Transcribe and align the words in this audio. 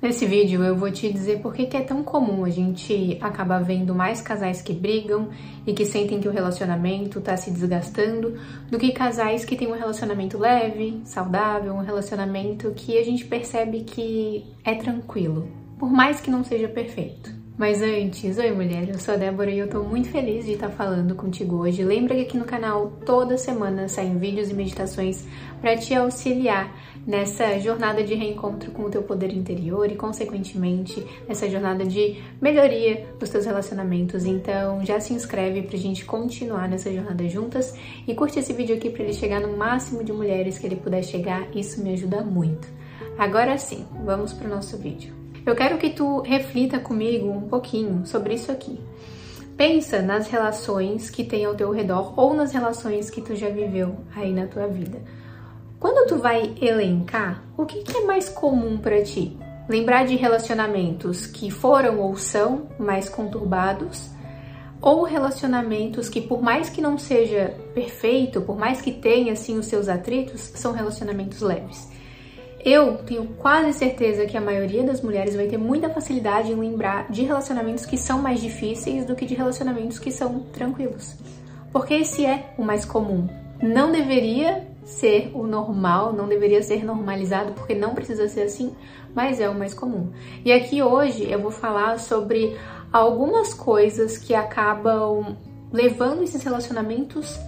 Nesse 0.00 0.26
vídeo 0.26 0.62
eu 0.62 0.76
vou 0.76 0.92
te 0.92 1.12
dizer 1.12 1.40
por 1.40 1.52
que 1.52 1.76
é 1.76 1.80
tão 1.80 2.04
comum 2.04 2.44
a 2.44 2.50
gente 2.50 3.18
acabar 3.20 3.58
vendo 3.64 3.92
mais 3.92 4.20
casais 4.20 4.62
que 4.62 4.72
brigam 4.72 5.28
e 5.66 5.72
que 5.72 5.84
sentem 5.84 6.20
que 6.20 6.28
o 6.28 6.30
relacionamento 6.30 7.20
tá 7.20 7.36
se 7.36 7.50
desgastando 7.50 8.38
do 8.70 8.78
que 8.78 8.92
casais 8.92 9.44
que 9.44 9.56
têm 9.56 9.66
um 9.66 9.76
relacionamento 9.76 10.38
leve, 10.38 11.00
saudável, 11.04 11.74
um 11.74 11.82
relacionamento 11.82 12.70
que 12.76 12.96
a 12.96 13.04
gente 13.04 13.24
percebe 13.24 13.80
que 13.80 14.46
é 14.64 14.76
tranquilo, 14.76 15.48
por 15.80 15.90
mais 15.90 16.20
que 16.20 16.30
não 16.30 16.44
seja 16.44 16.68
perfeito. 16.68 17.37
Mas 17.58 17.82
antes, 17.82 18.38
oi 18.38 18.52
mulher, 18.52 18.88
eu 18.88 19.00
sou 19.00 19.14
a 19.14 19.16
Débora 19.16 19.50
e 19.50 19.58
eu 19.58 19.68
tô 19.68 19.82
muito 19.82 20.08
feliz 20.10 20.46
de 20.46 20.52
estar 20.52 20.68
falando 20.68 21.16
contigo 21.16 21.56
hoje. 21.56 21.82
Lembra 21.82 22.14
que 22.14 22.20
aqui 22.20 22.38
no 22.38 22.44
canal 22.44 22.92
toda 23.04 23.36
semana 23.36 23.88
saem 23.88 24.16
vídeos 24.16 24.48
e 24.48 24.54
meditações 24.54 25.24
para 25.60 25.76
te 25.76 25.92
auxiliar 25.92 26.72
nessa 27.04 27.58
jornada 27.58 28.04
de 28.04 28.14
reencontro 28.14 28.70
com 28.70 28.84
o 28.84 28.90
teu 28.90 29.02
poder 29.02 29.32
interior 29.32 29.90
e, 29.90 29.96
consequentemente, 29.96 31.04
nessa 31.26 31.50
jornada 31.50 31.84
de 31.84 32.22
melhoria 32.40 33.08
dos 33.18 33.28
teus 33.28 33.44
relacionamentos. 33.44 34.24
Então, 34.24 34.84
já 34.86 35.00
se 35.00 35.12
inscreve 35.12 35.62
pra 35.62 35.76
gente 35.76 36.04
continuar 36.04 36.68
nessa 36.68 36.92
jornada 36.92 37.28
juntas 37.28 37.74
e 38.06 38.14
curte 38.14 38.38
esse 38.38 38.52
vídeo 38.52 38.76
aqui 38.76 38.88
para 38.88 39.02
ele 39.02 39.12
chegar 39.12 39.40
no 39.40 39.56
máximo 39.56 40.04
de 40.04 40.12
mulheres 40.12 40.60
que 40.60 40.66
ele 40.68 40.76
puder 40.76 41.02
chegar. 41.02 41.48
Isso 41.56 41.82
me 41.82 41.92
ajuda 41.92 42.22
muito. 42.22 42.68
Agora 43.18 43.58
sim, 43.58 43.84
vamos 44.04 44.32
pro 44.32 44.48
nosso 44.48 44.76
vídeo. 44.76 45.17
Eu 45.48 45.56
quero 45.56 45.78
que 45.78 45.88
tu 45.88 46.20
reflita 46.20 46.78
comigo 46.78 47.30
um 47.30 47.48
pouquinho 47.48 48.04
sobre 48.04 48.34
isso 48.34 48.52
aqui. 48.52 48.78
Pensa 49.56 50.02
nas 50.02 50.28
relações 50.28 51.08
que 51.08 51.24
tem 51.24 51.46
ao 51.46 51.54
teu 51.54 51.70
redor 51.70 52.12
ou 52.20 52.34
nas 52.34 52.52
relações 52.52 53.08
que 53.08 53.22
tu 53.22 53.34
já 53.34 53.48
viveu 53.48 53.96
aí 54.14 54.30
na 54.30 54.46
tua 54.46 54.66
vida. 54.66 55.00
Quando 55.80 56.06
tu 56.06 56.18
vai 56.18 56.54
elencar, 56.60 57.42
o 57.56 57.64
que, 57.64 57.82
que 57.82 57.96
é 57.96 58.04
mais 58.04 58.28
comum 58.28 58.76
para 58.76 59.02
ti? 59.02 59.38
Lembrar 59.66 60.04
de 60.04 60.16
relacionamentos 60.16 61.26
que 61.26 61.50
foram 61.50 61.98
ou 61.98 62.14
são 62.14 62.68
mais 62.78 63.08
conturbados, 63.08 64.10
ou 64.82 65.02
relacionamentos 65.02 66.10
que, 66.10 66.20
por 66.20 66.42
mais 66.42 66.68
que 66.68 66.82
não 66.82 66.98
seja 66.98 67.54
perfeito, 67.74 68.42
por 68.42 68.58
mais 68.58 68.82
que 68.82 68.92
tenha 68.92 69.32
assim 69.32 69.58
os 69.58 69.64
seus 69.64 69.88
atritos, 69.88 70.42
são 70.54 70.72
relacionamentos 70.72 71.40
leves. 71.40 71.88
Eu 72.64 72.98
tenho 72.98 73.26
quase 73.38 73.72
certeza 73.72 74.26
que 74.26 74.36
a 74.36 74.40
maioria 74.40 74.82
das 74.82 75.00
mulheres 75.00 75.36
vai 75.36 75.46
ter 75.46 75.56
muita 75.56 75.88
facilidade 75.88 76.50
em 76.50 76.56
lembrar 76.56 77.10
de 77.10 77.22
relacionamentos 77.22 77.86
que 77.86 77.96
são 77.96 78.20
mais 78.20 78.40
difíceis 78.40 79.04
do 79.04 79.14
que 79.14 79.24
de 79.24 79.34
relacionamentos 79.34 79.98
que 79.98 80.10
são 80.10 80.40
tranquilos. 80.52 81.14
Porque 81.72 81.94
esse 81.94 82.26
é 82.26 82.52
o 82.58 82.62
mais 82.62 82.84
comum. 82.84 83.28
Não 83.62 83.92
deveria 83.92 84.66
ser 84.84 85.30
o 85.34 85.46
normal, 85.46 86.12
não 86.12 86.26
deveria 86.26 86.62
ser 86.62 86.84
normalizado, 86.84 87.52
porque 87.52 87.74
não 87.74 87.94
precisa 87.94 88.28
ser 88.28 88.42
assim, 88.42 88.74
mas 89.14 89.38
é 89.40 89.48
o 89.48 89.54
mais 89.54 89.74
comum. 89.74 90.10
E 90.44 90.52
aqui 90.52 90.82
hoje 90.82 91.30
eu 91.30 91.38
vou 91.38 91.50
falar 91.50 91.98
sobre 91.98 92.56
algumas 92.92 93.52
coisas 93.52 94.16
que 94.16 94.34
acabam 94.34 95.36
levando 95.72 96.22
esses 96.22 96.42
relacionamentos 96.42 97.38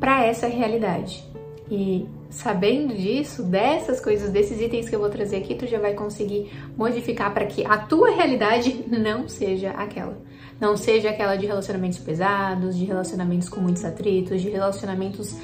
para 0.00 0.24
essa 0.24 0.46
realidade. 0.46 1.24
E 1.70 2.08
sabendo 2.30 2.94
disso, 2.94 3.42
dessas 3.42 4.00
coisas, 4.00 4.30
desses 4.30 4.60
itens 4.60 4.88
que 4.88 4.94
eu 4.94 5.00
vou 5.00 5.10
trazer 5.10 5.36
aqui, 5.36 5.54
tu 5.54 5.66
já 5.66 5.78
vai 5.78 5.94
conseguir 5.94 6.50
modificar 6.76 7.32
para 7.32 7.46
que 7.46 7.64
a 7.64 7.78
tua 7.78 8.10
realidade 8.10 8.84
não 8.88 9.28
seja 9.28 9.70
aquela. 9.70 10.18
Não 10.60 10.76
seja 10.76 11.10
aquela 11.10 11.36
de 11.36 11.46
relacionamentos 11.46 11.98
pesados, 11.98 12.76
de 12.76 12.84
relacionamentos 12.84 13.48
com 13.48 13.60
muitos 13.60 13.84
atritos, 13.84 14.42
de 14.42 14.50
relacionamentos 14.50 15.36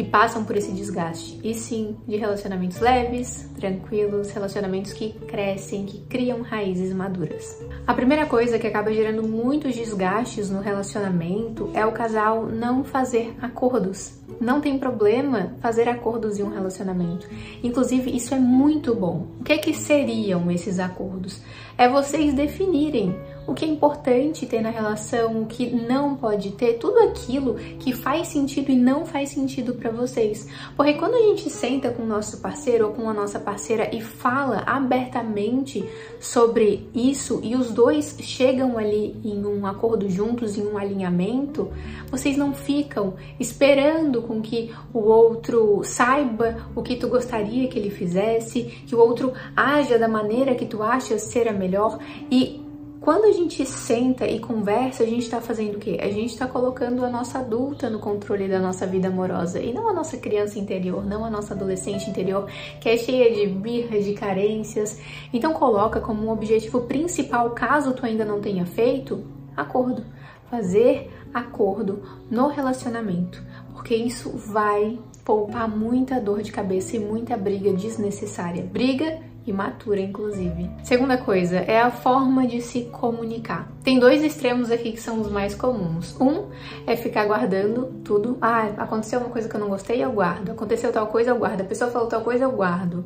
que 0.00 0.04
passam 0.04 0.44
por 0.44 0.56
esse 0.56 0.72
desgaste, 0.72 1.38
e 1.44 1.52
sim 1.52 1.94
de 2.08 2.16
relacionamentos 2.16 2.80
leves, 2.80 3.50
tranquilos, 3.58 4.30
relacionamentos 4.30 4.94
que 4.94 5.12
crescem, 5.28 5.84
que 5.84 5.98
criam 6.06 6.40
raízes 6.40 6.94
maduras. 6.94 7.62
A 7.86 7.92
primeira 7.92 8.24
coisa 8.24 8.58
que 8.58 8.66
acaba 8.66 8.94
gerando 8.94 9.22
muitos 9.22 9.74
desgastes 9.74 10.48
no 10.48 10.62
relacionamento 10.62 11.70
é 11.74 11.84
o 11.84 11.92
casal 11.92 12.46
não 12.46 12.82
fazer 12.82 13.34
acordos. 13.42 14.19
Não 14.40 14.58
tem 14.58 14.78
problema 14.78 15.54
fazer 15.60 15.86
acordos 15.86 16.38
em 16.38 16.42
um 16.42 16.48
relacionamento. 16.48 17.28
Inclusive, 17.62 18.10
isso 18.16 18.34
é 18.34 18.38
muito 18.38 18.94
bom. 18.94 19.26
O 19.38 19.44
que 19.44 19.52
é 19.52 19.58
que 19.58 19.74
seriam 19.74 20.50
esses 20.50 20.78
acordos? 20.78 21.42
É 21.76 21.86
vocês 21.86 22.32
definirem 22.32 23.14
o 23.46 23.54
que 23.54 23.64
é 23.64 23.68
importante 23.68 24.46
ter 24.46 24.60
na 24.60 24.70
relação, 24.70 25.42
o 25.42 25.46
que 25.46 25.70
não 25.70 26.14
pode 26.14 26.52
ter, 26.52 26.74
tudo 26.74 26.98
aquilo 26.98 27.54
que 27.78 27.92
faz 27.92 28.28
sentido 28.28 28.70
e 28.70 28.76
não 28.76 29.04
faz 29.04 29.30
sentido 29.30 29.74
para 29.74 29.90
vocês. 29.90 30.46
Porque 30.76 30.94
quando 30.94 31.14
a 31.14 31.22
gente 31.22 31.50
senta 31.50 31.90
com 31.90 32.02
o 32.02 32.06
nosso 32.06 32.38
parceiro 32.38 32.88
ou 32.88 32.92
com 32.92 33.08
a 33.08 33.14
nossa 33.14 33.38
parceira 33.38 33.94
e 33.94 34.00
fala 34.00 34.62
abertamente 34.66 35.84
sobre 36.20 36.88
isso 36.94 37.40
e 37.42 37.56
os 37.56 37.70
dois 37.70 38.16
chegam 38.20 38.78
ali 38.78 39.16
em 39.24 39.44
um 39.44 39.66
acordo 39.66 40.08
juntos, 40.08 40.56
em 40.56 40.66
um 40.66 40.78
alinhamento, 40.78 41.70
vocês 42.10 42.36
não 42.36 42.54
ficam 42.54 43.14
esperando 43.38 44.22
com 44.22 44.40
que 44.40 44.72
o 44.92 45.00
outro 45.00 45.82
saiba 45.84 46.56
o 46.74 46.82
que 46.82 46.96
tu 46.96 47.08
gostaria 47.08 47.68
que 47.68 47.78
ele 47.78 47.90
fizesse, 47.90 48.62
que 48.86 48.94
o 48.94 48.98
outro 48.98 49.32
haja 49.56 49.98
da 49.98 50.08
maneira 50.08 50.54
que 50.54 50.66
tu 50.66 50.82
achas 50.82 51.22
ser 51.22 51.48
a 51.48 51.52
melhor 51.52 51.98
e 52.30 52.69
quando 53.00 53.24
a 53.24 53.32
gente 53.32 53.64
senta 53.64 54.26
e 54.26 54.38
conversa, 54.38 55.02
a 55.02 55.06
gente 55.06 55.22
está 55.22 55.40
fazendo 55.40 55.76
o 55.76 55.78
quê? 55.78 55.98
A 56.02 56.10
gente 56.10 56.32
está 56.32 56.46
colocando 56.46 57.02
a 57.02 57.08
nossa 57.08 57.38
adulta 57.38 57.88
no 57.88 57.98
controle 57.98 58.46
da 58.46 58.58
nossa 58.58 58.86
vida 58.86 59.08
amorosa 59.08 59.58
e 59.58 59.72
não 59.72 59.88
a 59.88 59.92
nossa 59.92 60.18
criança 60.18 60.58
interior, 60.58 61.04
não 61.06 61.24
a 61.24 61.30
nossa 61.30 61.54
adolescente 61.54 62.10
interior, 62.10 62.46
que 62.78 62.90
é 62.90 62.98
cheia 62.98 63.34
de 63.34 63.46
birras, 63.46 64.04
de 64.04 64.12
carências. 64.12 65.00
Então 65.32 65.54
coloca 65.54 65.98
como 65.98 66.26
um 66.26 66.30
objetivo 66.30 66.82
principal, 66.82 67.50
caso 67.50 67.94
tu 67.94 68.04
ainda 68.04 68.24
não 68.24 68.38
tenha 68.38 68.66
feito, 68.66 69.24
acordo. 69.56 70.04
Fazer 70.50 71.10
acordo 71.32 72.02
no 72.28 72.48
relacionamento, 72.48 73.42
porque 73.72 73.94
isso 73.94 74.30
vai 74.30 74.98
poupar 75.24 75.68
muita 75.68 76.20
dor 76.20 76.42
de 76.42 76.50
cabeça 76.50 76.96
e 76.96 76.98
muita 76.98 77.36
briga 77.36 77.72
desnecessária. 77.72 78.64
Briga 78.64 79.29
imatura, 79.46 80.00
inclusive. 80.00 80.70
Segunda 80.82 81.16
coisa 81.16 81.58
é 81.58 81.80
a 81.80 81.90
forma 81.90 82.46
de 82.46 82.60
se 82.60 82.82
comunicar. 82.86 83.70
Tem 83.82 83.98
dois 83.98 84.22
extremos 84.22 84.70
aqui 84.70 84.92
que 84.92 85.00
são 85.00 85.20
os 85.20 85.30
mais 85.30 85.54
comuns. 85.54 86.18
Um 86.20 86.48
é 86.86 86.96
ficar 86.96 87.26
guardando 87.26 87.86
tudo. 88.04 88.36
Ah, 88.40 88.70
aconteceu 88.76 89.20
uma 89.20 89.30
coisa 89.30 89.48
que 89.48 89.56
eu 89.56 89.60
não 89.60 89.68
gostei, 89.68 90.02
eu 90.02 90.12
guardo. 90.12 90.50
Aconteceu 90.50 90.92
tal 90.92 91.06
coisa, 91.06 91.30
eu 91.30 91.38
guardo. 91.38 91.62
A 91.62 91.64
pessoa 91.64 91.90
falou 91.90 92.08
tal 92.08 92.20
coisa, 92.20 92.44
eu 92.44 92.52
guardo. 92.52 93.04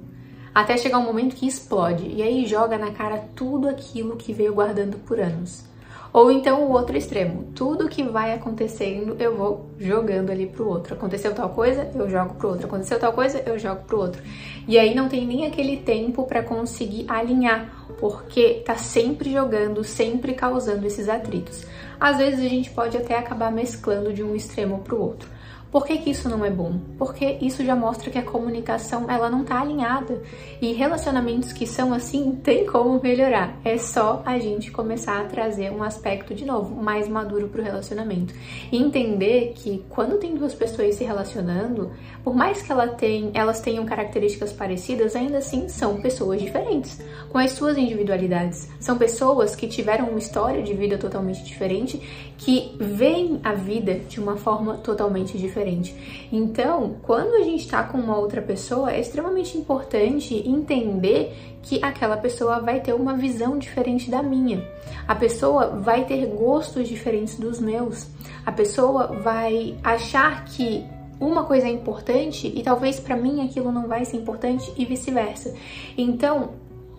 Até 0.54 0.76
chegar 0.76 0.98
um 0.98 1.04
momento 1.04 1.34
que 1.34 1.46
explode. 1.46 2.06
E 2.06 2.22
aí 2.22 2.46
joga 2.46 2.78
na 2.78 2.92
cara 2.92 3.18
tudo 3.34 3.68
aquilo 3.68 4.16
que 4.16 4.32
veio 4.32 4.54
guardando 4.54 4.98
por 4.98 5.18
anos. 5.18 5.64
Ou 6.14 6.30
então 6.30 6.62
o 6.62 6.70
outro 6.70 6.96
extremo, 6.96 7.48
tudo 7.56 7.88
que 7.88 8.04
vai 8.04 8.32
acontecendo 8.32 9.16
eu 9.18 9.36
vou 9.36 9.66
jogando 9.80 10.30
ali 10.30 10.46
pro 10.46 10.68
outro. 10.68 10.94
Aconteceu 10.94 11.34
tal 11.34 11.48
coisa, 11.48 11.90
eu 11.92 12.08
jogo 12.08 12.34
pro 12.34 12.50
outro. 12.50 12.66
Aconteceu 12.66 13.00
tal 13.00 13.12
coisa, 13.12 13.42
eu 13.44 13.58
jogo 13.58 13.82
pro 13.82 13.98
outro. 13.98 14.22
E 14.68 14.78
aí 14.78 14.94
não 14.94 15.08
tem 15.08 15.26
nem 15.26 15.44
aquele 15.44 15.78
tempo 15.78 16.22
para 16.22 16.40
conseguir 16.40 17.04
alinhar, 17.08 17.88
porque 17.98 18.62
tá 18.64 18.76
sempre 18.76 19.32
jogando, 19.32 19.82
sempre 19.82 20.34
causando 20.34 20.86
esses 20.86 21.08
atritos. 21.08 21.66
Às 21.98 22.18
vezes 22.18 22.44
a 22.44 22.48
gente 22.48 22.70
pode 22.70 22.96
até 22.96 23.18
acabar 23.18 23.50
mesclando 23.50 24.12
de 24.12 24.22
um 24.22 24.36
extremo 24.36 24.78
pro 24.84 25.02
outro. 25.02 25.33
Por 25.74 25.84
que, 25.84 25.98
que 25.98 26.10
isso 26.10 26.28
não 26.28 26.44
é 26.44 26.50
bom? 26.50 26.78
Porque 26.96 27.36
isso 27.40 27.64
já 27.64 27.74
mostra 27.74 28.08
que 28.08 28.16
a 28.16 28.22
comunicação 28.22 29.10
ela 29.10 29.28
não 29.28 29.42
tá 29.42 29.60
alinhada. 29.60 30.22
E 30.62 30.72
relacionamentos 30.72 31.52
que 31.52 31.66
são 31.66 31.92
assim 31.92 32.38
tem 32.44 32.64
como 32.64 33.02
melhorar. 33.02 33.58
É 33.64 33.76
só 33.76 34.22
a 34.24 34.38
gente 34.38 34.70
começar 34.70 35.20
a 35.20 35.24
trazer 35.24 35.72
um 35.72 35.82
aspecto 35.82 36.32
de 36.32 36.44
novo 36.44 36.80
mais 36.80 37.08
maduro 37.08 37.48
pro 37.48 37.60
relacionamento. 37.60 38.32
E 38.70 38.76
entender 38.76 39.52
que 39.56 39.84
quando 39.88 40.16
tem 40.16 40.36
duas 40.36 40.54
pessoas 40.54 40.94
se 40.94 41.02
relacionando, 41.02 41.90
por 42.22 42.36
mais 42.36 42.62
que 42.62 42.70
ela 42.70 42.86
tem, 42.86 43.32
elas 43.34 43.60
tenham 43.60 43.84
características 43.84 44.52
parecidas, 44.52 45.16
ainda 45.16 45.38
assim 45.38 45.68
são 45.68 46.00
pessoas 46.00 46.40
diferentes, 46.40 47.02
com 47.30 47.38
as 47.38 47.50
suas 47.50 47.76
individualidades. 47.76 48.70
São 48.78 48.96
pessoas 48.96 49.56
que 49.56 49.66
tiveram 49.66 50.10
uma 50.10 50.20
história 50.20 50.62
de 50.62 50.72
vida 50.72 50.96
totalmente 50.96 51.42
diferente, 51.42 52.00
que 52.38 52.76
veem 52.78 53.40
a 53.42 53.54
vida 53.54 53.94
de 53.94 54.20
uma 54.20 54.36
forma 54.36 54.76
totalmente 54.76 55.36
diferente 55.36 55.63
diferente. 55.64 56.28
Então, 56.30 56.96
quando 57.02 57.34
a 57.34 57.42
gente 57.42 57.60
está 57.64 57.82
com 57.82 57.98
uma 57.98 58.16
outra 58.16 58.42
pessoa, 58.42 58.92
é 58.92 59.00
extremamente 59.00 59.56
importante 59.56 60.34
entender 60.46 61.34
que 61.62 61.82
aquela 61.82 62.16
pessoa 62.16 62.60
vai 62.60 62.80
ter 62.80 62.92
uma 62.92 63.14
visão 63.14 63.58
diferente 63.58 64.10
da 64.10 64.22
minha. 64.22 64.66
A 65.08 65.14
pessoa 65.14 65.68
vai 65.68 66.04
ter 66.04 66.26
gostos 66.26 66.88
diferentes 66.88 67.38
dos 67.38 67.58
meus. 67.58 68.06
A 68.44 68.52
pessoa 68.52 69.06
vai 69.06 69.74
achar 69.82 70.44
que 70.44 70.84
uma 71.18 71.44
coisa 71.44 71.66
é 71.66 71.70
importante 71.70 72.52
e 72.54 72.62
talvez 72.62 73.00
para 73.00 73.16
mim 73.16 73.44
aquilo 73.44 73.72
não 73.72 73.86
vai 73.86 74.04
ser 74.04 74.18
importante 74.18 74.70
e 74.76 74.84
vice-versa. 74.84 75.54
Então, 75.96 76.50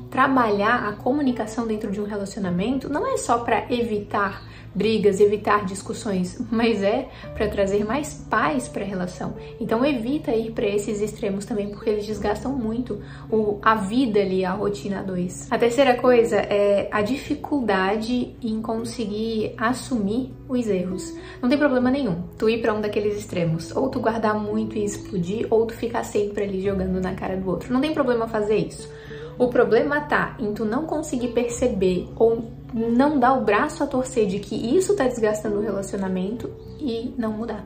trabalhar 0.09 0.87
a 0.87 0.93
comunicação 0.93 1.67
dentro 1.67 1.91
de 1.91 1.99
um 1.99 2.05
relacionamento 2.05 2.89
não 2.89 3.05
é 3.05 3.17
só 3.17 3.39
para 3.39 3.65
evitar 3.71 4.43
brigas, 4.75 5.21
evitar 5.21 5.65
discussões, 5.65 6.37
mas 6.51 6.83
é 6.83 7.07
para 7.33 7.47
trazer 7.47 7.85
mais 7.85 8.13
paz 8.29 8.67
para 8.67 8.83
a 8.83 8.87
relação. 8.87 9.35
Então 9.59 9.85
evita 9.85 10.31
ir 10.35 10.51
para 10.51 10.67
esses 10.67 11.01
extremos 11.01 11.45
também, 11.45 11.69
porque 11.69 11.89
eles 11.89 12.05
desgastam 12.05 12.51
muito 12.51 13.01
o, 13.31 13.57
a 13.61 13.75
vida 13.75 14.19
ali, 14.19 14.43
a 14.43 14.51
rotina 14.51 15.01
dois. 15.01 15.47
A 15.49 15.57
terceira 15.57 15.95
coisa 15.95 16.35
é 16.35 16.89
a 16.91 17.01
dificuldade 17.01 18.35
em 18.43 18.61
conseguir 18.61 19.53
assumir 19.57 20.33
os 20.49 20.67
erros. 20.67 21.13
Não 21.41 21.47
tem 21.47 21.57
problema 21.57 21.89
nenhum 21.89 22.23
tu 22.37 22.49
ir 22.49 22.61
para 22.61 22.73
um 22.73 22.81
daqueles 22.81 23.17
extremos, 23.17 23.73
ou 23.75 23.89
tu 23.89 23.99
guardar 23.99 24.37
muito 24.37 24.77
e 24.77 24.83
explodir, 24.83 25.47
ou 25.49 25.65
tu 25.65 25.73
ficar 25.73 26.03
sempre 26.03 26.43
ali 26.43 26.61
jogando 26.61 26.99
na 26.99 27.13
cara 27.13 27.37
do 27.37 27.49
outro. 27.49 27.71
Não 27.71 27.79
tem 27.79 27.93
problema 27.93 28.27
fazer 28.27 28.57
isso. 28.57 28.89
O 29.37 29.47
problema 29.49 30.01
tá 30.01 30.35
em 30.39 30.53
tu 30.53 30.63
não 30.63 30.85
conseguir 30.85 31.29
perceber 31.29 32.07
ou 32.15 32.51
não 32.73 33.19
dar 33.19 33.33
o 33.33 33.43
braço 33.43 33.83
a 33.83 33.87
torcer 33.87 34.27
de 34.27 34.39
que 34.39 34.55
isso 34.55 34.95
tá 34.95 35.05
desgastando 35.05 35.57
o 35.57 35.61
relacionamento 35.61 36.49
e 36.79 37.13
não 37.17 37.31
mudar. 37.31 37.65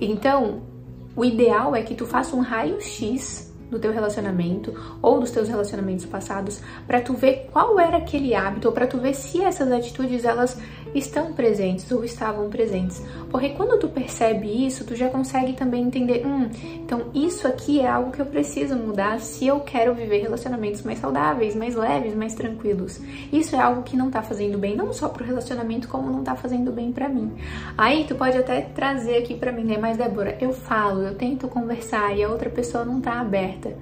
Então, 0.00 0.62
o 1.16 1.24
ideal 1.24 1.74
é 1.74 1.82
que 1.82 1.94
tu 1.94 2.06
faça 2.06 2.34
um 2.34 2.40
raio-x 2.40 3.52
do 3.70 3.78
teu 3.78 3.92
relacionamento 3.92 4.74
ou 5.02 5.20
dos 5.20 5.30
teus 5.30 5.48
relacionamentos 5.48 6.04
passados 6.06 6.60
para 6.86 7.00
tu 7.00 7.14
ver 7.14 7.48
qual 7.52 7.78
era 7.78 7.96
aquele 7.96 8.34
hábito 8.34 8.68
ou 8.68 8.74
para 8.74 8.86
tu 8.86 8.98
ver 8.98 9.14
se 9.14 9.42
essas 9.42 9.70
atitudes 9.70 10.24
elas 10.24 10.58
estão 10.94 11.32
presentes 11.32 11.90
ou 11.90 12.04
estavam 12.04 12.48
presentes. 12.48 13.02
Porque 13.30 13.50
quando 13.50 13.78
tu 13.78 13.88
percebe 13.88 14.66
isso, 14.66 14.84
tu 14.84 14.94
já 14.94 15.08
consegue 15.08 15.54
também 15.54 15.82
entender, 15.82 16.24
hum, 16.26 16.48
então 16.82 17.06
isso 17.14 17.46
aqui 17.48 17.80
é 17.80 17.88
algo 17.88 18.12
que 18.12 18.20
eu 18.20 18.26
preciso 18.26 18.76
mudar 18.76 19.20
se 19.20 19.46
eu 19.46 19.60
quero 19.60 19.94
viver 19.94 20.22
relacionamentos 20.22 20.82
mais 20.82 20.98
saudáveis, 20.98 21.54
mais 21.54 21.74
leves, 21.74 22.14
mais 22.14 22.34
tranquilos. 22.34 23.00
Isso 23.32 23.56
é 23.56 23.60
algo 23.60 23.82
que 23.82 23.96
não 23.96 24.10
tá 24.10 24.22
fazendo 24.22 24.58
bem, 24.58 24.76
não 24.76 24.92
só 24.92 25.08
pro 25.08 25.24
relacionamento, 25.24 25.88
como 25.88 26.10
não 26.10 26.22
tá 26.22 26.36
fazendo 26.36 26.70
bem 26.70 26.92
para 26.92 27.08
mim. 27.08 27.32
Aí 27.76 28.04
tu 28.04 28.14
pode 28.14 28.36
até 28.38 28.60
trazer 28.60 29.16
aqui 29.16 29.34
para 29.34 29.52
mim, 29.52 29.64
né? 29.64 29.76
Mas 29.78 29.96
Débora, 29.96 30.36
eu 30.40 30.52
falo, 30.52 31.02
eu 31.02 31.14
tento 31.14 31.48
conversar 31.48 32.16
e 32.16 32.22
a 32.22 32.28
outra 32.28 32.48
pessoa 32.50 32.84
não 32.84 33.00
tá 33.00 33.20
aberta. 33.20 33.76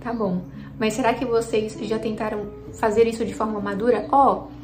Tá 0.00 0.12
bom. 0.12 0.42
Mas 0.78 0.94
será 0.94 1.12
que 1.12 1.24
vocês 1.24 1.76
já 1.82 1.98
tentaram 1.98 2.46
fazer 2.74 3.06
isso 3.06 3.24
de 3.24 3.34
forma 3.34 3.60
madura? 3.60 4.06
Ó, 4.12 4.34
oh, 4.34 4.58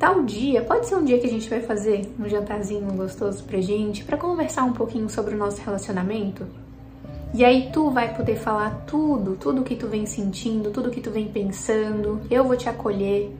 tal 0.00 0.22
dia, 0.22 0.62
pode 0.62 0.86
ser 0.86 0.96
um 0.96 1.04
dia 1.04 1.18
que 1.18 1.26
a 1.26 1.30
gente 1.30 1.48
vai 1.50 1.60
fazer 1.60 2.10
um 2.18 2.26
jantarzinho 2.26 2.90
gostoso 2.94 3.44
pra 3.44 3.60
gente, 3.60 4.02
para 4.02 4.16
conversar 4.16 4.64
um 4.64 4.72
pouquinho 4.72 5.10
sobre 5.10 5.34
o 5.34 5.38
nosso 5.38 5.60
relacionamento? 5.60 6.46
E 7.34 7.44
aí 7.44 7.68
tu 7.70 7.90
vai 7.90 8.16
poder 8.16 8.36
falar 8.36 8.82
tudo, 8.86 9.36
tudo 9.36 9.62
que 9.62 9.76
tu 9.76 9.86
vem 9.86 10.06
sentindo, 10.06 10.70
tudo 10.70 10.90
que 10.90 11.02
tu 11.02 11.10
vem 11.10 11.28
pensando, 11.28 12.18
eu 12.30 12.44
vou 12.44 12.56
te 12.56 12.66
acolher. 12.66 13.30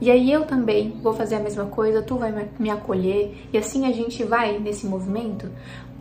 E 0.00 0.08
aí 0.08 0.30
eu 0.30 0.46
também 0.46 0.92
vou 1.02 1.14
fazer 1.14 1.34
a 1.34 1.40
mesma 1.40 1.66
coisa, 1.66 2.00
tu 2.00 2.16
vai 2.16 2.48
me 2.60 2.70
acolher, 2.70 3.34
e 3.52 3.58
assim 3.58 3.84
a 3.84 3.92
gente 3.92 4.22
vai 4.22 4.60
nesse 4.60 4.86
movimento. 4.86 5.50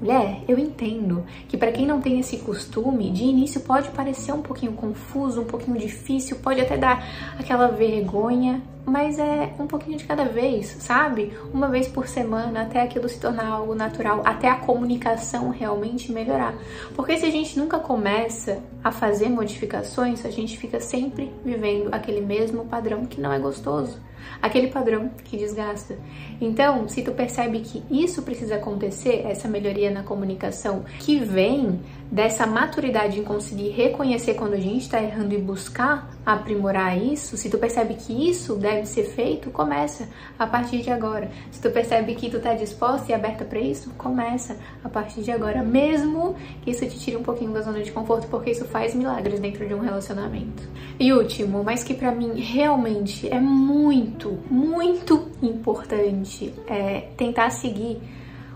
Mulher, 0.03 0.43
eu 0.49 0.59
entendo 0.59 1.23
que 1.47 1.55
para 1.55 1.71
quem 1.71 1.87
não 1.87 2.01
tem 2.01 2.19
esse 2.19 2.39
costume, 2.39 3.09
de 3.09 3.23
início 3.23 3.61
pode 3.61 3.87
parecer 3.91 4.33
um 4.33 4.41
pouquinho 4.41 4.73
confuso, 4.73 5.39
um 5.39 5.45
pouquinho 5.45 5.77
difícil, 5.77 6.39
pode 6.43 6.59
até 6.59 6.75
dar 6.75 7.07
aquela 7.39 7.69
vergonha, 7.69 8.61
mas 8.85 9.17
é 9.17 9.53
um 9.57 9.65
pouquinho 9.65 9.97
de 9.97 10.03
cada 10.03 10.25
vez, 10.25 10.75
sabe? 10.81 11.31
Uma 11.53 11.69
vez 11.69 11.87
por 11.87 12.05
semana, 12.05 12.63
até 12.63 12.81
aquilo 12.81 13.07
se 13.07 13.17
tornar 13.17 13.47
algo 13.47 13.73
natural, 13.73 14.21
até 14.25 14.49
a 14.49 14.57
comunicação 14.57 15.51
realmente 15.51 16.11
melhorar. 16.11 16.53
Porque 16.97 17.15
se 17.15 17.25
a 17.25 17.31
gente 17.31 17.57
nunca 17.57 17.79
começa 17.79 18.61
a 18.83 18.91
fazer 18.91 19.29
modificações, 19.29 20.25
a 20.25 20.29
gente 20.29 20.57
fica 20.57 20.81
sempre 20.81 21.31
vivendo 21.45 21.87
aquele 21.93 22.19
mesmo 22.19 22.65
padrão 22.65 23.05
que 23.05 23.21
não 23.21 23.31
é 23.31 23.39
gostoso 23.39 24.01
aquele 24.41 24.67
padrão 24.67 25.09
que 25.23 25.37
desgasta. 25.37 25.97
Então, 26.39 26.87
se 26.87 27.01
tu 27.01 27.11
percebe 27.11 27.59
que 27.59 27.83
isso 27.89 28.21
precisa 28.23 28.55
acontecer, 28.55 29.25
essa 29.25 29.47
melhoria 29.47 29.89
na 29.89 30.03
comunicação, 30.03 30.83
que 30.99 31.19
vem 31.19 31.79
dessa 32.11 32.45
maturidade 32.45 33.19
em 33.19 33.23
conseguir 33.23 33.69
reconhecer 33.69 34.35
quando 34.35 34.53
a 34.53 34.59
gente 34.59 34.81
está 34.81 35.01
errando 35.01 35.33
e 35.33 35.37
buscar 35.37 36.09
aprimorar 36.25 36.97
isso, 36.97 37.35
se 37.35 37.49
tu 37.49 37.57
percebe 37.57 37.95
que 37.95 38.29
isso 38.29 38.55
deve 38.55 38.85
ser 38.85 39.03
feito, 39.03 39.51
começa 39.51 40.07
a 40.39 40.47
partir 40.47 40.81
de 40.81 40.89
agora. 40.89 41.29
Se 41.51 41.61
tu 41.61 41.69
percebe 41.69 42.15
que 42.15 42.29
tu 42.29 42.39
tá 42.39 42.53
disposta 42.53 43.11
e 43.11 43.15
aberta 43.15 43.43
para 43.43 43.59
isso, 43.59 43.89
começa 43.97 44.57
a 44.83 44.89
partir 44.89 45.21
de 45.21 45.31
agora, 45.31 45.61
mesmo 45.61 46.35
que 46.61 46.71
isso 46.71 46.85
te 46.85 46.97
tire 46.99 47.17
um 47.17 47.23
pouquinho 47.23 47.51
da 47.51 47.61
zona 47.61 47.81
de 47.81 47.91
conforto, 47.91 48.27
porque 48.27 48.51
isso 48.51 48.65
faz 48.65 48.95
milagres 48.95 49.39
dentro 49.39 49.67
de 49.67 49.73
um 49.73 49.79
relacionamento. 49.79 50.63
E 50.99 51.11
último, 51.11 51.63
mas 51.63 51.83
que 51.83 51.93
para 51.93 52.11
mim 52.11 52.39
realmente 52.39 53.27
é 53.27 53.39
muito, 53.39 54.39
muito 54.49 55.27
importante, 55.41 56.53
é 56.67 57.09
tentar 57.17 57.49
seguir 57.49 58.01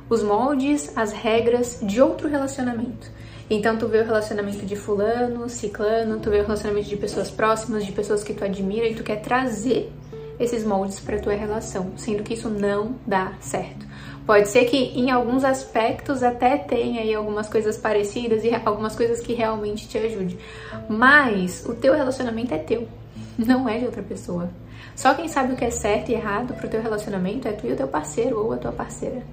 os 0.09 0.23
moldes, 0.23 0.95
as 0.95 1.11
regras 1.11 1.79
de 1.83 2.01
outro 2.01 2.29
relacionamento. 2.29 3.11
Então 3.49 3.77
tu 3.77 3.87
vê 3.87 3.99
o 3.99 4.05
relacionamento 4.05 4.65
de 4.65 4.75
fulano, 4.75 5.47
ciclano, 5.47 6.19
tu 6.19 6.29
vê 6.29 6.39
o 6.39 6.43
relacionamento 6.43 6.89
de 6.89 6.97
pessoas 6.97 7.31
próximas, 7.31 7.85
de 7.85 7.93
pessoas 7.93 8.23
que 8.23 8.33
tu 8.33 8.43
admira 8.43 8.87
e 8.87 8.95
tu 8.95 9.03
quer 9.03 9.21
trazer 9.21 9.91
esses 10.37 10.63
moldes 10.63 10.99
para 10.99 11.19
tua 11.19 11.33
relação, 11.33 11.93
sendo 11.95 12.23
que 12.23 12.33
isso 12.33 12.49
não 12.49 12.95
dá 13.05 13.33
certo. 13.39 13.87
Pode 14.25 14.49
ser 14.49 14.65
que 14.65 14.77
em 14.77 15.09
alguns 15.09 15.45
aspectos 15.45 16.21
até 16.21 16.57
tenha 16.57 17.01
aí 17.01 17.15
algumas 17.15 17.47
coisas 17.47 17.77
parecidas 17.77 18.43
e 18.43 18.53
algumas 18.53 18.95
coisas 18.95 19.21
que 19.21 19.33
realmente 19.33 19.87
te 19.87 19.97
ajudem, 19.97 20.37
mas 20.89 21.65
o 21.65 21.73
teu 21.73 21.93
relacionamento 21.93 22.53
é 22.53 22.57
teu, 22.57 22.87
não 23.39 23.67
é 23.69 23.79
de 23.79 23.85
outra 23.85 24.03
pessoa. 24.03 24.49
Só 24.93 25.13
quem 25.13 25.29
sabe 25.29 25.53
o 25.53 25.55
que 25.55 25.63
é 25.63 25.69
certo 25.69 26.09
e 26.09 26.15
errado 26.15 26.53
pro 26.55 26.67
teu 26.67 26.81
relacionamento 26.81 27.47
é 27.47 27.53
tu 27.53 27.65
e 27.65 27.71
o 27.71 27.75
teu 27.77 27.87
parceiro 27.87 28.43
ou 28.43 28.51
a 28.51 28.57
tua 28.57 28.71
parceira. 28.73 29.23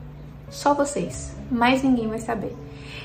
Só 0.55 0.73
vocês, 0.73 1.35
mais 1.51 1.83
ninguém 1.83 2.07
vai 2.07 2.21
saber. 2.21 2.55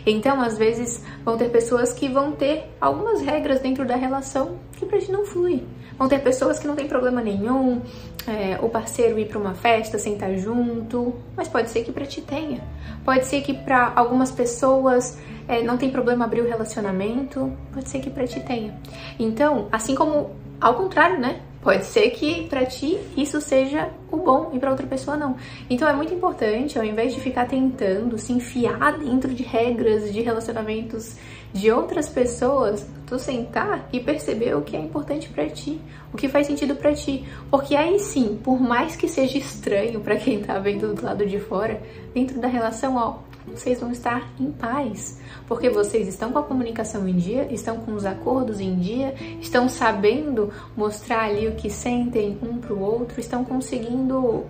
Então, 0.06 0.40
às 0.40 0.56
vezes, 0.56 1.04
vão 1.25 1.36
ter 1.36 1.50
pessoas 1.50 1.92
que 1.92 2.07
vão 2.07 2.31
ter 2.31 2.72
algumas 2.80 3.22
regras 3.22 3.60
dentro 3.60 3.86
da 3.86 3.96
relação 3.96 4.60
que 4.78 4.86
pra 4.86 5.00
gente 5.00 5.12
não 5.12 5.25
flui. 5.25 5.66
Vão 5.98 6.07
ter 6.07 6.19
pessoas 6.19 6.60
que 6.60 6.68
não 6.68 6.75
tem 6.75 6.88
problema 6.88 7.22
nenhum, 7.22 7.81
é, 8.28 8.60
o 8.62 8.69
parceiro 8.69 9.18
ir 9.18 9.28
para 9.28 9.40
uma 9.40 9.56
festa, 9.56 9.98
sentar 9.98 10.38
junto, 10.38 11.16
mas 11.36 11.48
pode 11.48 11.72
ser 11.72 11.84
que 11.84 11.92
para 11.92 12.06
ti 12.06 12.22
tenha. 12.22 12.62
Pode 13.04 13.25
ser 13.25 13.42
que 13.42 13.54
para 13.54 13.92
algumas 13.96 14.31
pessoas 14.31 15.18
é, 15.48 15.63
não 15.63 15.75
tem 15.75 15.90
problema 15.90 16.25
abrir 16.25 16.42
o 16.42 16.48
relacionamento, 16.48 17.51
pode 17.74 17.90
ser 17.90 18.00
que 18.00 18.12
para 18.12 18.28
ti 18.28 18.40
tenha. 18.42 18.80
Então, 19.18 19.68
assim 19.72 19.96
como 19.96 20.36
ao 20.62 20.75
contrário, 20.75 21.19
né? 21.19 21.42
Pode 21.61 21.85
ser 21.85 22.11
que 22.11 22.47
para 22.47 22.65
ti 22.65 22.97
isso 23.17 23.41
seja 23.41 23.89
o 24.09 24.15
bom 24.15 24.51
e 24.53 24.59
para 24.59 24.71
outra 24.71 24.88
pessoa 24.88 25.17
não. 25.17 25.35
Então 25.69 25.89
é 25.89 25.94
muito 25.94 26.13
importante, 26.13 26.79
ao 26.79 26.85
invés 26.85 27.13
de 27.13 27.19
ficar 27.19 27.47
tentando 27.47 28.17
se 28.17 28.31
enfiar 28.31 28.97
dentro 28.97 29.33
de 29.33 29.44
regras 29.44 30.13
de 30.13 30.21
relacionamentos 30.21 31.17
de 31.51 31.69
outras 31.69 32.07
pessoas, 32.07 32.85
tu 33.06 33.19
sentar 33.19 33.89
e 33.91 34.00
perceber 34.00 34.56
o 34.56 34.61
que 34.61 34.77
é 34.77 34.79
importante 34.79 35.27
para 35.29 35.50
ti, 35.50 35.81
o 36.13 36.17
que 36.17 36.29
faz 36.29 36.47
sentido 36.47 36.75
para 36.75 36.94
ti, 36.94 37.25
porque 37.50 37.75
aí 37.75 38.00
sim, 38.00 38.39
por 38.41 38.59
mais 38.59 38.95
que 38.95 39.07
seja 39.07 39.38
estranho 39.38 40.00
para 40.00 40.15
quem 40.15 40.41
tá 40.41 40.60
vendo 40.60 40.93
do 40.93 41.03
lado 41.03 41.25
de 41.25 41.39
fora, 41.39 41.81
dentro 42.13 42.39
da 42.39 42.48
relação, 42.48 42.95
ó, 42.95 43.28
vocês 43.50 43.79
vão 43.79 43.91
estar 43.91 44.29
em 44.39 44.51
paz, 44.51 45.20
porque 45.48 45.70
vocês 45.70 46.08
estão 46.08 46.32
com 46.32 46.39
a 46.39 46.44
comunicação 46.44 47.08
em 47.08 47.15
dia, 47.15 47.48
estão 47.51 47.77
com 47.77 47.94
os 47.94 48.06
acordos 48.06 48.60
em 48.60 48.75
dia, 48.77 49.13
estão 49.41 49.68
sabendo 49.68 50.51
mostrar 50.75 51.25
ali 51.25 51.48
o 51.48 51.56
que 51.56 51.70
sentem 51.70 52.38
um 52.41 52.58
para 52.58 52.74
o 52.74 52.82
outro, 52.82 53.20
estão 53.20 53.44
conseguindo 53.44 54.46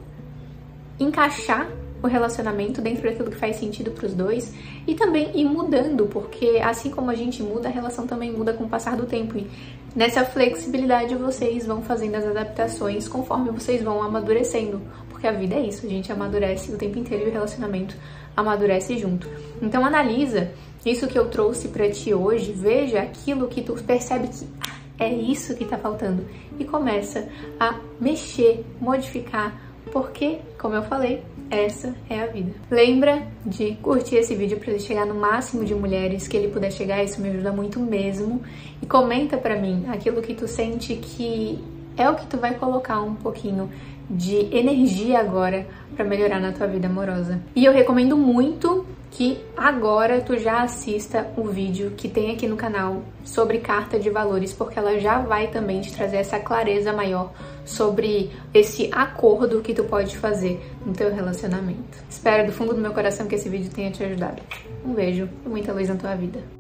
encaixar 1.00 1.70
o 2.02 2.08
relacionamento 2.08 2.82
dentro 2.82 3.04
daquilo 3.04 3.30
que 3.30 3.38
faz 3.38 3.58
sentido 3.58 3.92
para 3.92 4.06
os 4.06 4.14
dois 4.14 4.54
e 4.88 4.96
também 4.96 5.32
ir 5.34 5.46
mudando, 5.46 6.06
porque 6.08 6.60
assim 6.64 6.90
como 6.90 7.12
a 7.12 7.16
gente 7.16 7.44
muda, 7.44 7.68
a 7.68 7.72
relação 7.72 8.08
também 8.08 8.32
muda 8.32 8.54
com 8.54 8.64
o 8.64 8.70
passar 8.70 8.96
do 8.96 9.06
tempo. 9.06 9.38
E 9.38 9.48
nessa 9.96 10.24
flexibilidade 10.24 11.16
vocês 11.16 11.66
vão 11.66 11.82
fazendo 11.82 12.16
as 12.16 12.26
adaptações 12.26 13.08
conforme 13.08 13.52
vocês 13.52 13.82
vão 13.84 14.02
amadurecendo, 14.02 14.82
porque 15.20 15.28
a 15.28 15.34
vida 15.34 15.56
é 15.56 15.68
isso, 15.68 15.86
a 15.86 15.90
gente 15.90 16.10
amadurece 16.14 16.72
o 16.72 16.78
tempo 16.78 16.98
inteiro 16.98 17.26
e 17.26 17.30
o 17.30 17.34
relacionamento 17.34 17.94
amadurece 18.38 18.98
junto. 18.98 19.28
Então 19.62 19.86
analisa 19.86 20.50
isso 20.86 21.10
que 21.10 21.20
eu 21.20 21.28
trouxe 21.28 21.68
para 21.68 21.90
ti 21.90 22.14
hoje, 22.14 22.54
veja 22.54 23.02
aquilo 23.02 23.50
que 23.50 23.62
tu 23.62 23.74
percebe 23.84 24.30
que 24.30 24.48
ah, 24.62 24.78
é 24.98 25.14
isso 25.14 25.58
que 25.58 25.66
tá 25.66 25.78
faltando 25.78 26.26
e 26.58 26.64
começa 26.64 27.28
a 27.60 27.76
mexer, 28.00 28.66
modificar, 28.80 29.62
porque, 29.92 30.40
como 30.58 30.76
eu 30.76 30.84
falei, 30.84 31.22
essa 31.52 31.94
é 32.10 32.22
a 32.22 32.28
vida. 32.28 32.54
Lembra 32.72 33.28
de 33.46 33.74
curtir 33.82 34.16
esse 34.16 34.34
vídeo 34.36 34.58
para 34.58 34.70
ele 34.72 34.80
chegar 34.80 35.06
no 35.06 35.16
máximo 35.16 35.66
de 35.66 35.76
mulheres 35.76 36.30
que 36.30 36.38
ele 36.38 36.48
puder 36.48 36.72
chegar, 36.72 37.04
isso 37.04 37.20
me 37.20 37.28
ajuda 37.28 37.52
muito 37.52 37.78
mesmo. 37.78 38.42
E 38.82 38.86
comenta 38.86 39.38
para 39.38 39.60
mim 39.60 39.84
aquilo 39.90 40.22
que 40.22 40.34
tu 40.34 40.48
sente 40.48 40.96
que 40.96 41.60
é 41.98 42.10
o 42.10 42.16
que 42.16 42.26
tu 42.28 42.38
vai 42.38 42.54
colocar 42.54 43.02
um 43.02 43.16
pouquinho 43.16 43.70
de 44.10 44.56
energia 44.56 45.20
agora 45.20 45.68
para 45.96 46.06
melhorar 46.06 46.40
na 46.40 46.52
tua 46.52 46.68
vida 46.68 46.88
amorosa. 46.88 47.40
E 47.56 47.64
eu 47.64 47.72
recomendo 47.72 48.18
muito 48.18 48.86
que 49.12 49.40
agora 49.58 50.22
tu 50.22 50.38
já 50.38 50.62
assista 50.62 51.28
o 51.36 51.44
vídeo 51.44 51.94
que 51.98 52.08
tem 52.08 52.32
aqui 52.32 52.48
no 52.48 52.56
canal 52.56 53.02
sobre 53.24 53.60
carta 53.60 54.00
de 54.00 54.10
valores, 54.10 54.54
porque 54.54 54.78
ela 54.78 55.00
já 55.00 55.20
vai 55.20 55.48
também 55.48 55.82
te 55.82 55.92
trazer 55.94 56.18
essa 56.18 56.40
clareza 56.40 56.94
maior 56.94 57.32
sobre 57.66 58.32
esse 58.54 58.90
acordo 58.92 59.62
que 59.62 59.74
tu 59.74 59.84
pode 59.84 60.18
fazer 60.18 60.62
no 60.86 60.94
teu 60.94 61.14
relacionamento. 61.14 61.98
Espero 62.10 62.46
do 62.46 62.54
fundo 62.54 62.74
do 62.74 62.82
meu 62.82 62.94
coração 62.94 63.28
que 63.28 63.36
esse 63.36 63.50
vídeo 63.50 63.72
tenha 63.72 63.92
te 63.92 64.04
ajudado. 64.04 64.42
Um 64.86 64.94
beijo 64.94 65.28
e 65.46 65.50
muita 65.50 65.74
luz 65.74 65.90
na 65.90 65.96
tua 65.96 66.16
vida. 66.16 66.59